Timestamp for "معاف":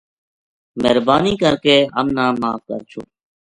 2.41-2.61